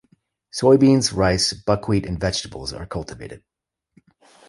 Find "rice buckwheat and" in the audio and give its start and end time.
1.15-2.19